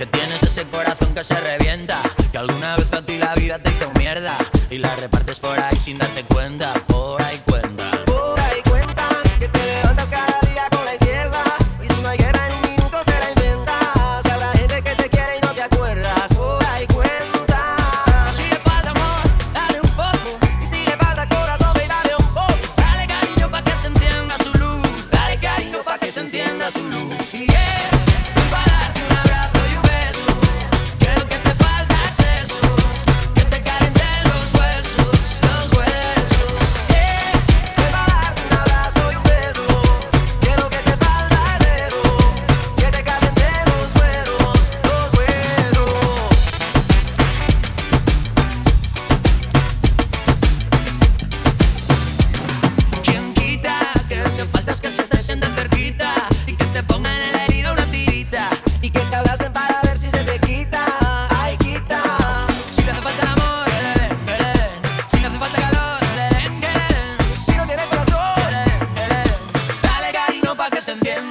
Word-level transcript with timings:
Que 0.00 0.06
tienes 0.06 0.42
ese 0.42 0.64
corazón 0.64 1.12
que 1.12 1.22
se 1.22 1.38
revienta. 1.38 2.00
Que 2.32 2.38
alguna 2.38 2.74
vez 2.74 2.90
a 2.94 3.04
ti 3.04 3.18
la 3.18 3.34
vida 3.34 3.58
te 3.58 3.70
hizo 3.70 3.90
mierda. 3.98 4.38
Y 4.70 4.78
la 4.78 4.96
repartes 4.96 5.38
por 5.38 5.60
ahí 5.60 5.78
sin 5.78 5.98
darte 5.98 6.24
cuenta. 6.24 6.72
Por 6.86 7.20
ahí 7.20 7.38
cuenta. 7.46 7.90
Por 8.06 8.40
ahí 8.40 8.62
cuenta 8.66 9.06
que 9.38 9.46
te 9.46 9.62
levantas 9.62 10.06
cada 10.06 10.40
día 10.40 10.62
con 10.70 10.86
la 10.86 10.94
izquierda. 10.94 11.44
Y 11.82 11.92
si 11.92 12.00
no 12.00 12.08
hay 12.08 12.16
guerra 12.16 12.46
en 12.46 12.54
un 12.54 12.62
minuto 12.62 12.98
te 13.04 13.12
la 13.12 13.28
inventas. 13.28 14.24
A 14.24 14.36
la 14.38 14.52
gente 14.52 14.82
que 14.82 14.94
te 14.94 15.10
quiere 15.10 15.36
y 15.36 15.40
no 15.42 15.52
te 15.52 15.62
acuerdas. 15.64 16.28
Por 16.34 16.64
ahí 16.64 16.86
cuenta. 16.86 17.76
Si 18.34 18.42
le 18.42 18.56
falta 18.56 18.92
amor, 18.92 19.20
dale 19.52 19.80
un 19.82 19.90
poco. 19.90 20.38
Y 20.62 20.66
si 20.66 20.82
le 20.82 20.96
falta 20.96 21.28
corazón, 21.28 21.74
ve 21.74 21.86
dale 21.86 22.16
un 22.16 22.28
poco. 22.32 22.54
Dale 22.74 23.06
cariño 23.06 23.50
para 23.50 23.64
que 23.64 23.76
se 23.76 23.88
entienda 23.88 24.38
su 24.38 24.54
luz. 24.54 25.10
Dale 25.10 25.36
cariño 25.36 25.82
para 25.84 25.98
que 25.98 26.10
se 26.10 26.20
entienda 26.20 26.70
su 26.70 26.88
luz. 26.88 27.29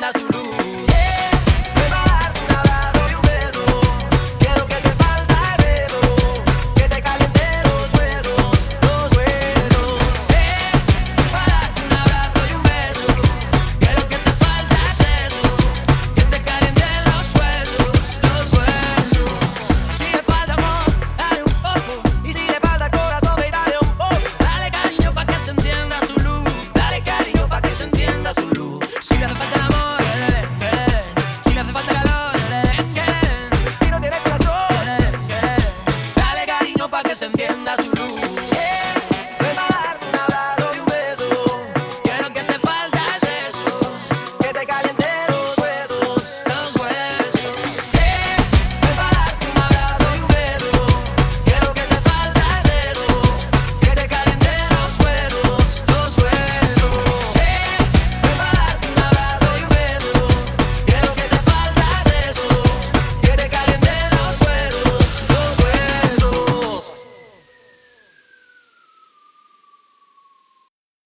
azul. 0.09 0.68